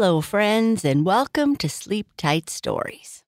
[0.00, 3.24] Hello, friends, and welcome to Sleep Tight Stories.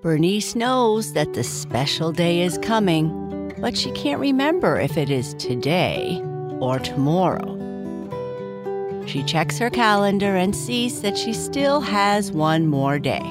[0.00, 5.34] Bernice knows that the special day is coming, but she can't remember if it is
[5.34, 6.22] today
[6.58, 7.54] or tomorrow.
[9.04, 13.30] She checks her calendar and sees that she still has one more day.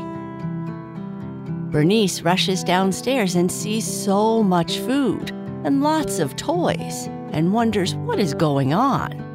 [1.71, 5.31] Bernice rushes downstairs and sees so much food
[5.63, 9.28] and lots of toys and wonders what is going on.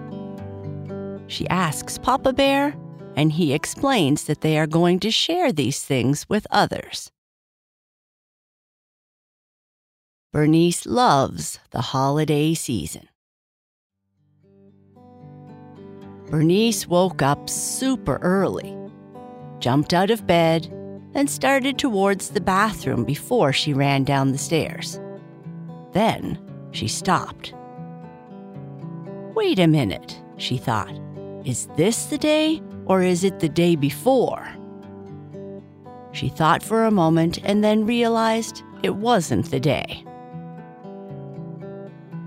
[1.26, 2.76] She asks Papa Bear,
[3.16, 7.10] and he explains that they are going to share these things with others.
[10.32, 13.08] Bernice loves the holiday season.
[16.28, 18.76] Bernice woke up super early,
[19.60, 20.66] jumped out of bed,
[21.14, 25.00] and started towards the bathroom before she ran down the stairs.
[25.92, 26.38] Then
[26.72, 27.54] she stopped.
[29.36, 31.03] Wait a minute, she thought.
[31.44, 34.48] Is this the day or is it the day before?
[36.12, 40.04] She thought for a moment and then realized it wasn't the day.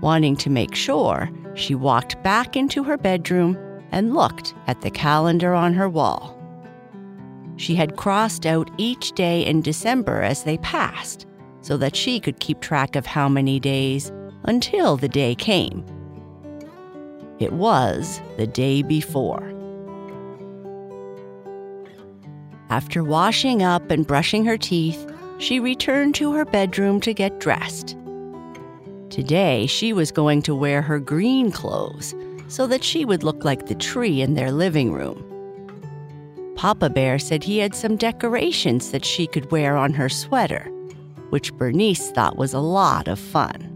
[0.00, 3.58] Wanting to make sure, she walked back into her bedroom
[3.90, 6.38] and looked at the calendar on her wall.
[7.56, 11.26] She had crossed out each day in December as they passed
[11.60, 14.12] so that she could keep track of how many days
[14.44, 15.84] until the day came.
[17.38, 19.52] It was the day before.
[22.70, 25.06] After washing up and brushing her teeth,
[25.38, 27.96] she returned to her bedroom to get dressed.
[29.08, 32.14] Today, she was going to wear her green clothes
[32.48, 35.24] so that she would look like the tree in their living room.
[36.56, 40.64] Papa Bear said he had some decorations that she could wear on her sweater,
[41.30, 43.67] which Bernice thought was a lot of fun.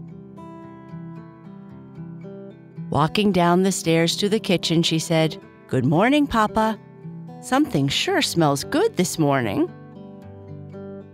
[2.93, 6.77] Walking down the stairs to the kitchen, she said, Good morning, Papa.
[7.41, 9.67] Something sure smells good this morning.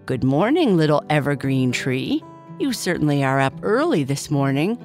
[0.06, 2.22] Good morning, little evergreen tree.
[2.60, 4.78] You certainly are up early this morning.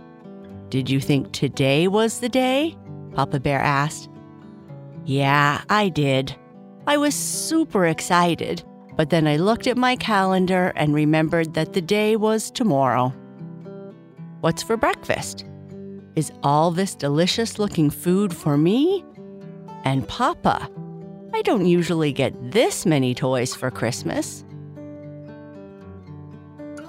[0.68, 2.78] Did you think today was the day?
[3.14, 4.08] Papa Bear asked.
[5.04, 6.36] Yeah, I did.
[6.86, 8.62] I was super excited,
[8.94, 13.12] but then I looked at my calendar and remembered that the day was tomorrow.
[14.42, 15.44] What's for breakfast?
[16.16, 19.04] Is all this delicious looking food for me?
[19.82, 20.70] And Papa,
[21.32, 24.44] I don't usually get this many toys for Christmas.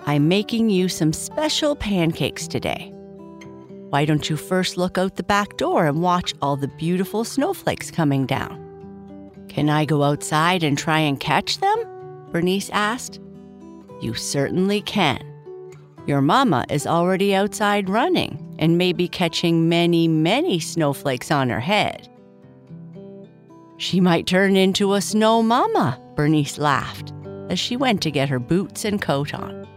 [0.06, 2.92] I'm making you some special pancakes today.
[3.90, 7.90] Why don't you first look out the back door and watch all the beautiful snowflakes
[7.90, 8.62] coming down?
[9.48, 11.78] Can I go outside and try and catch them?
[12.32, 13.20] Bernice asked.
[14.02, 15.20] You certainly can.
[16.06, 22.10] Your mama is already outside running and maybe catching many, many snowflakes on her head.
[23.78, 27.14] She might turn into a snow mama, Bernice laughed
[27.50, 29.68] as she went to get her boots and coat on.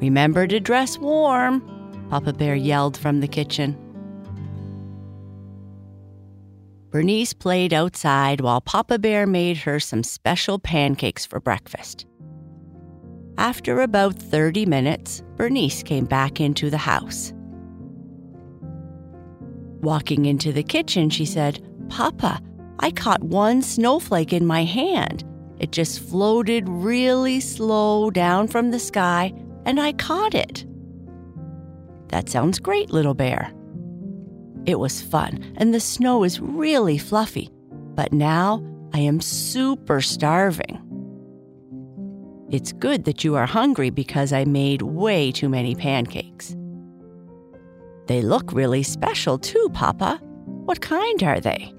[0.00, 1.62] Remember to dress warm,
[2.10, 3.76] Papa Bear yelled from the kitchen.
[6.90, 12.06] Bernice played outside while Papa Bear made her some special pancakes for breakfast.
[13.38, 17.32] After about 30 minutes, Bernice came back into the house.
[19.80, 22.40] Walking into the kitchen, she said, Papa,
[22.80, 25.24] I caught one snowflake in my hand.
[25.58, 29.32] It just floated really slow down from the sky,
[29.64, 30.66] and I caught it.
[32.08, 33.52] That sounds great, little bear.
[34.64, 37.50] It was fun, and the snow is really fluffy,
[37.94, 40.85] but now I am super starving.
[42.56, 46.56] It's good that you are hungry because I made way too many pancakes.
[48.06, 50.18] They look really special, too, Papa.
[50.64, 51.74] What kind are they?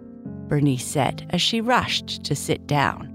[0.47, 3.11] Bernice said as she rushed to sit down.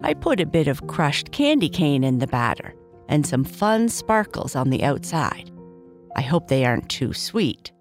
[0.00, 2.72] I put a bit of crushed candy cane in the batter
[3.08, 5.50] and some fun sparkles on the outside.
[6.14, 7.72] I hope they aren't too sweet.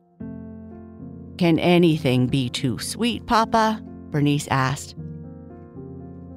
[1.38, 3.84] Can anything be too sweet, Papa?
[4.10, 4.96] Bernice asked.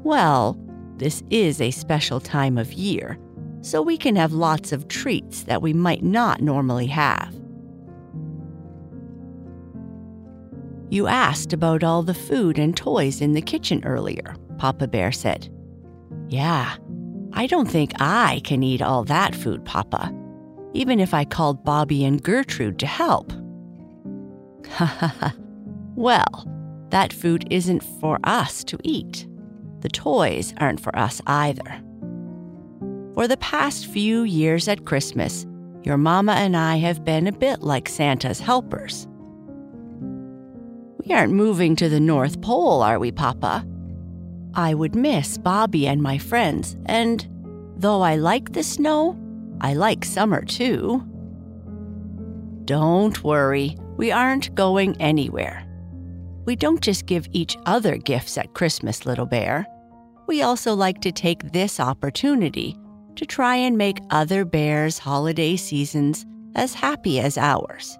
[0.05, 0.63] Well,
[0.97, 3.19] this is a special time of year,
[3.61, 7.35] so we can have lots of treats that we might not normally have.
[10.89, 15.49] You asked about all the food and toys in the kitchen earlier, Papa Bear said.
[16.29, 16.77] Yeah,
[17.33, 20.13] I don't think I can eat all that food, Papa,
[20.73, 23.33] even if I called Bobby and Gertrude to help.
[24.69, 25.35] Ha ha ha.
[25.95, 26.47] Well,
[26.91, 29.27] that food isn't for us to eat
[29.87, 31.81] the toys aren't for us either.
[33.15, 35.47] For the past few years at Christmas,
[35.85, 39.07] your mama and I have been a bit like Santa's helpers.
[40.99, 43.65] We aren't moving to the North Pole, are we, Papa?
[44.55, 47.25] I would miss Bobby and my friends, and
[47.77, 49.17] though I like the snow,
[49.61, 51.01] I like summer too.
[52.65, 55.65] Don't worry, we aren't going anywhere.
[56.45, 59.65] We don't just give each other gifts at Christmas, little bear.
[60.27, 62.77] We also like to take this opportunity
[63.15, 67.99] to try and make other bears' holiday seasons as happy as ours.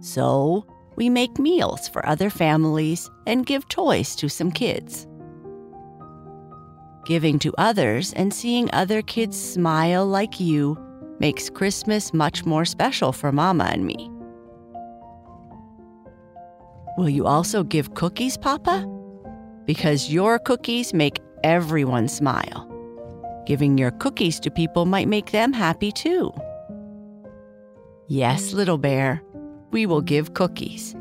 [0.00, 0.64] So,
[0.96, 5.06] we make meals for other families and give toys to some kids.
[7.04, 10.78] Giving to others and seeing other kids smile like you
[11.18, 14.10] makes Christmas much more special for Mama and me.
[16.96, 18.99] Will you also give cookies, Papa?
[19.66, 22.66] Because your cookies make everyone smile.
[23.46, 26.32] Giving your cookies to people might make them happy too.
[28.06, 29.22] Yes, little bear,
[29.70, 30.94] we will give cookies.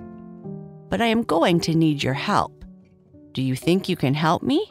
[0.90, 2.64] But I am going to need your help.
[3.34, 4.66] Do you think you can help me?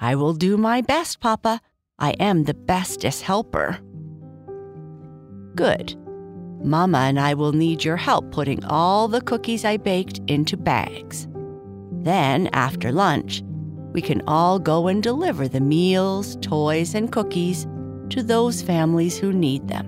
[0.00, 1.60] I will do my best, Papa.
[1.98, 3.78] I am the bestest helper.
[5.54, 5.96] Good.
[6.62, 11.28] Mama and I will need your help putting all the cookies I baked into bags.
[12.06, 13.42] Then, after lunch,
[13.92, 17.66] we can all go and deliver the meals, toys, and cookies
[18.10, 19.86] to those families who need them.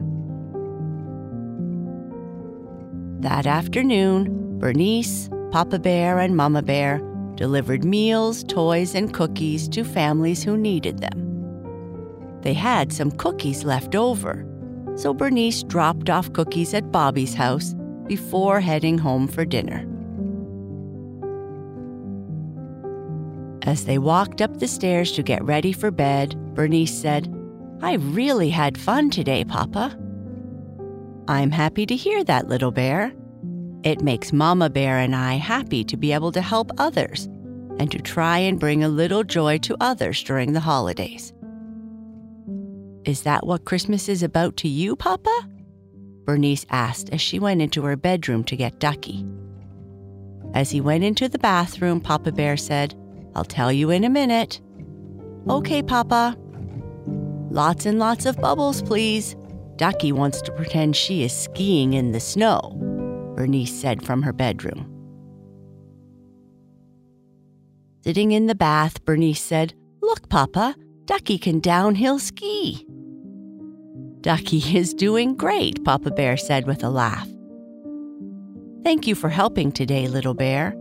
[3.21, 7.01] That afternoon, Bernice, Papa Bear, and Mama Bear
[7.37, 12.41] delivered meals, toys, and cookies to families who needed them.
[12.43, 14.45] They had some cookies left over,
[14.97, 17.77] so Bernice dropped off cookies at Bobby's house
[18.09, 19.87] before heading home for dinner.
[23.69, 27.31] As they walked up the stairs to get ready for bed, Bernice said,
[27.83, 29.95] I really had fun today, Papa.
[31.29, 33.13] I'm happy to hear that, little bear.
[33.83, 37.27] It makes Mama Bear and I happy to be able to help others
[37.79, 41.35] and to try and bring a little joy to others during the holidays.
[43.05, 45.47] Is that what Christmas is about to you, Papa?
[46.25, 49.27] Bernice asked as she went into her bedroom to get Ducky.
[50.55, 52.95] As he went into the bathroom, Papa Bear said,
[53.39, 54.61] I'll tell you in a minute.
[55.49, 56.37] Okay, Papa.
[57.51, 59.37] Lots and lots of bubbles, please.
[59.77, 62.73] Ducky wants to pretend she is skiing in the snow,
[63.37, 64.93] Bernice said from her bedroom.
[68.03, 70.75] Sitting in the bath, Bernice said, Look, Papa,
[71.05, 72.85] Ducky can downhill ski.
[74.21, 77.29] Ducky is doing great, Papa Bear said with a laugh.
[78.83, 80.75] Thank you for helping today, little bear.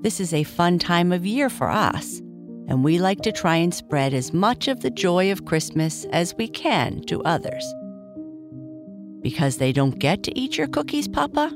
[0.00, 2.18] This is a fun time of year for us,
[2.68, 6.36] and we like to try and spread as much of the joy of Christmas as
[6.36, 7.64] we can to others.
[9.20, 11.50] Because they don't get to eat your cookies, Papa?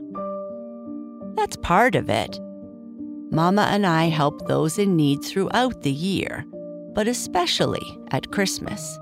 [1.36, 2.40] That's part of it.
[3.30, 6.44] Mama and I help those in need throughout the year,
[6.94, 8.98] but especially at Christmas.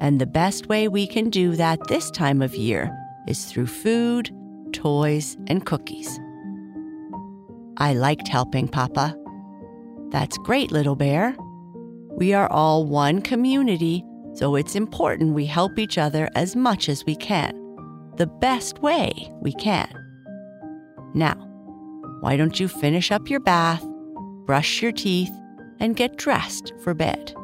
[0.00, 2.88] And the best way we can do that this time of year
[3.26, 4.30] is through food,
[4.72, 6.20] toys, and cookies.
[7.78, 9.16] I liked helping Papa.
[10.10, 11.34] That's great, little bear.
[12.16, 14.04] We are all one community
[14.38, 17.52] so it's important we help each other as much as we can,
[18.18, 19.10] the best way
[19.40, 19.92] we can.
[21.12, 21.34] Now,
[22.20, 23.84] why don't you finish up your bath,
[24.46, 25.32] brush your teeth,
[25.80, 27.34] and get dressed for bed?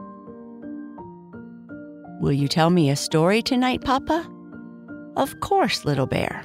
[2.20, 4.30] Will you tell me a story tonight, Papa?
[5.16, 6.44] Of course, little bear.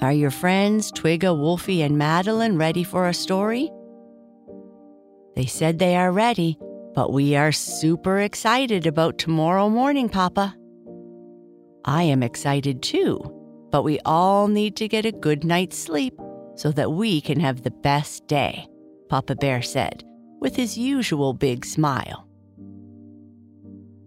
[0.00, 3.70] Are your friends Twigga, Wolfie, and Madeline ready for a story?
[5.36, 6.58] They said they are ready,
[6.94, 10.56] but we are super excited about tomorrow morning, Papa.
[11.84, 13.20] I am excited too,
[13.70, 16.18] but we all need to get a good night's sleep
[16.56, 18.66] so that we can have the best day,
[19.10, 20.02] Papa Bear said,
[20.40, 22.26] with his usual big smile.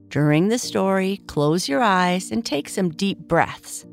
[0.07, 3.85] During the story, close your eyes and take some deep breaths.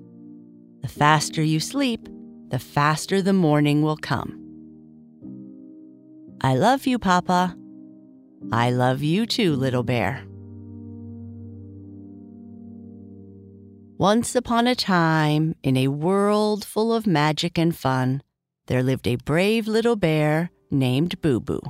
[0.83, 2.09] The faster you sleep,
[2.49, 4.37] the faster the morning will come.
[6.41, 7.57] I love you, Papa.
[8.51, 10.25] I love you too, little bear.
[13.99, 18.23] Once upon a time, in a world full of magic and fun,
[18.67, 21.61] there lived a brave little bear named Boo Boo.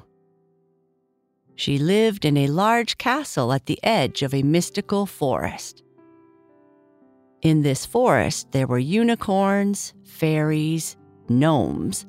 [1.57, 5.83] She lived in a large castle at the edge of a mystical forest.
[7.43, 10.97] In this forest, there were unicorns, fairies,
[11.31, 12.07] gnomes,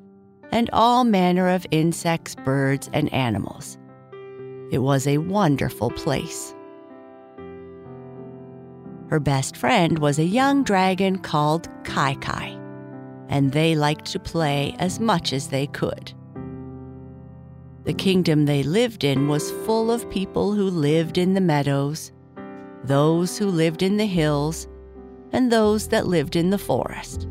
[0.52, 3.78] and all manner of insects, birds, and animals.
[4.72, 6.54] It was a wonderful place.
[9.10, 12.58] Her best friend was a young dragon called Kai Kai,
[13.30, 16.14] and they liked to play as much as they could.
[17.86, 22.12] The kingdom they lived in was full of people who lived in the meadows,
[22.84, 24.68] those who lived in the hills,
[25.32, 27.28] and those that lived in the forest,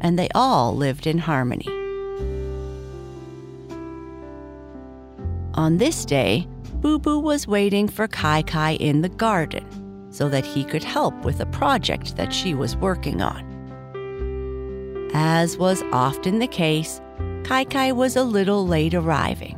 [0.00, 1.68] and they all lived in harmony.
[5.54, 9.66] On this day, Boo Boo was waiting for Kai Kai in the garden
[10.10, 13.50] so that he could help with a project that she was working on.
[15.12, 17.00] As was often the case,
[17.44, 19.56] Kai Kai was a little late arriving.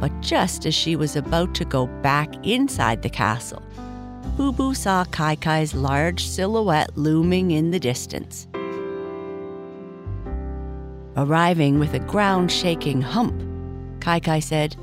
[0.00, 3.62] But just as she was about to go back inside the castle,
[4.36, 8.46] Boo Boo saw Kai Kai's large silhouette looming in the distance.
[11.16, 13.42] Arriving with a ground shaking hump,
[14.00, 14.76] Kai Kai said,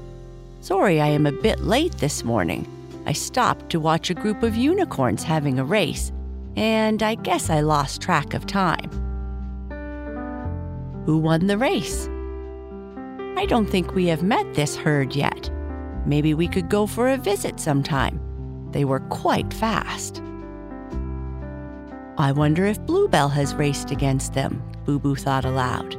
[0.62, 2.66] Sorry I am a bit late this morning.
[3.06, 6.12] I stopped to watch a group of unicorns having a race,
[6.56, 8.90] and I guess I lost track of time.
[11.06, 12.08] Who won the race?
[13.38, 15.52] I don't think we have met this herd yet.
[16.06, 18.20] Maybe we could go for a visit sometime.
[18.74, 20.22] They were quite fast.
[22.18, 25.98] I wonder if Bluebell has raced against them, Boo Boo thought aloud.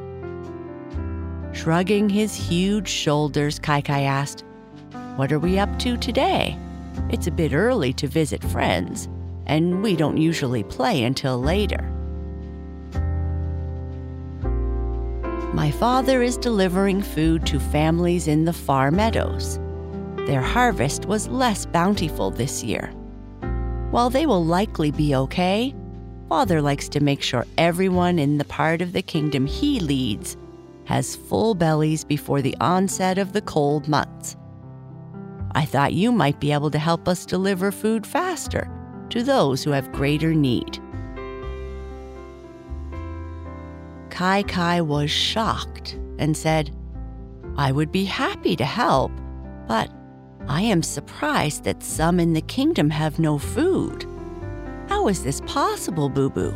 [1.52, 4.45] Shrugging his huge shoulders, Kai Kai asked,
[5.16, 6.59] what are we up to today?
[7.11, 9.09] It's a bit early to visit friends,
[9.47, 11.90] and we don't usually play until later.
[15.52, 19.61] My father is delivering food to families in the far meadows.
[20.26, 22.88] Their harvest was less bountiful this year.
[23.90, 25.75] While they will likely be okay,
[26.28, 30.37] Father likes to make sure everyone in the part of the kingdom he leads
[30.87, 34.37] has full bellies before the onset of the cold months.
[35.54, 38.71] I thought you might be able to help us deliver food faster
[39.11, 40.78] to those who have greater need.
[44.11, 46.75] Kai Kai was shocked and said,
[47.57, 49.12] I would be happy to help,
[49.69, 49.90] but
[50.49, 54.07] I am surprised that some in the kingdom have no food.
[54.89, 56.55] How is this possible, Boo Boo?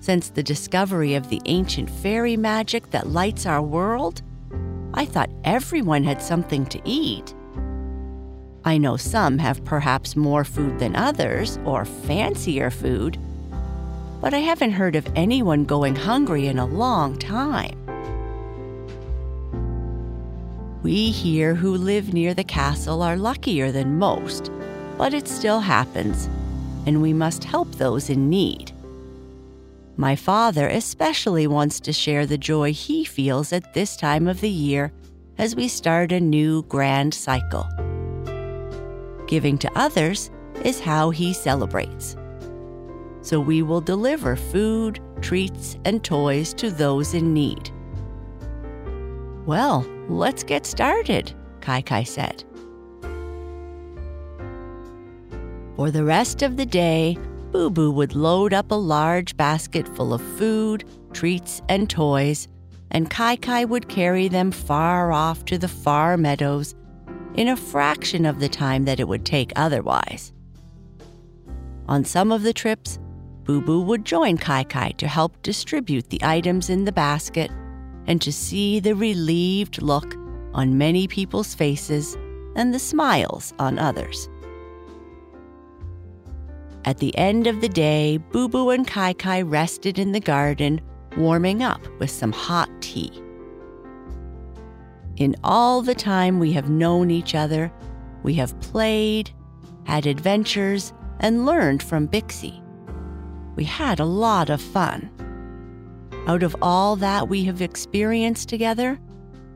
[0.00, 4.22] Since the discovery of the ancient fairy magic that lights our world,
[4.94, 7.34] I thought everyone had something to eat.
[8.64, 13.18] I know some have perhaps more food than others, or fancier food,
[14.20, 17.85] but I haven't heard of anyone going hungry in a long time.
[20.86, 24.52] We here who live near the castle are luckier than most,
[24.96, 26.28] but it still happens,
[26.86, 28.70] and we must help those in need.
[29.96, 34.48] My father especially wants to share the joy he feels at this time of the
[34.48, 34.92] year
[35.38, 37.66] as we start a new grand cycle.
[39.26, 40.30] Giving to others
[40.62, 42.14] is how he celebrates.
[43.22, 47.72] So we will deliver food, treats, and toys to those in need.
[49.46, 52.42] Well, let's get started, Kai Kai said.
[55.76, 57.16] For the rest of the day,
[57.52, 62.48] Boo Boo would load up a large basket full of food, treats, and toys,
[62.90, 66.74] and Kai Kai would carry them far off to the far meadows
[67.34, 70.32] in a fraction of the time that it would take otherwise.
[71.86, 72.98] On some of the trips,
[73.44, 77.52] Boo Boo would join Kai Kai to help distribute the items in the basket
[78.06, 80.16] and to see the relieved look
[80.54, 82.16] on many people's faces
[82.54, 84.28] and the smiles on others.
[86.84, 90.80] At the end of the day, Boo Boo and Kai Kai rested in the garden,
[91.16, 93.10] warming up with some hot tea.
[95.16, 97.72] In all the time we have known each other,
[98.22, 99.30] we have played,
[99.84, 102.62] had adventures, and learned from Bixie.
[103.56, 105.10] We had a lot of fun.
[106.26, 108.98] Out of all that we have experienced together,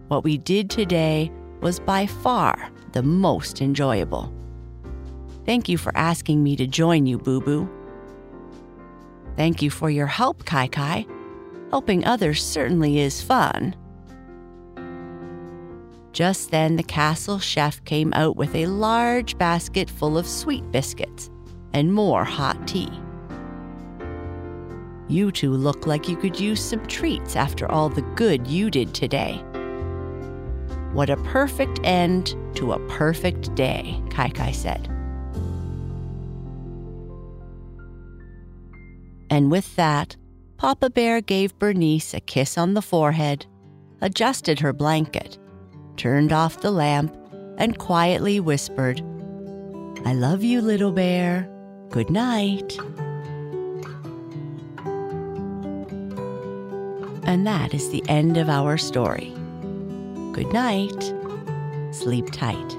[0.06, 4.32] what we did today was by far the most enjoyable.
[5.44, 7.68] Thank you for asking me to join you, Boo Boo.
[9.36, 11.06] Thank you for your help, Kai Kai.
[11.70, 13.74] Helping others certainly is fun.
[16.12, 21.30] Just then, the castle chef came out with a large basket full of sweet biscuits
[21.72, 22.90] and more hot tea.
[25.10, 28.94] You two look like you could use some treats after all the good you did
[28.94, 29.42] today.
[30.92, 34.88] What a perfect end to a perfect day, Kai Kai said.
[39.30, 40.16] And with that,
[40.58, 43.46] Papa Bear gave Bernice a kiss on the forehead,
[44.00, 45.38] adjusted her blanket,
[45.96, 47.16] turned off the lamp,
[47.58, 49.00] and quietly whispered,
[50.04, 51.50] I love you, little bear.
[51.90, 52.78] Good night.
[57.30, 59.32] And that is the end of our story.
[60.32, 61.14] Good night.
[61.92, 62.76] Sleep tight.